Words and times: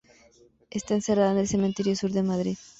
Está 0.71 0.95
enterrada 0.95 1.29
en 1.33 1.37
el 1.37 1.47
Cementerio 1.47 1.95
Sur 1.95 2.09
de 2.11 2.23
Madrid. 2.23 2.57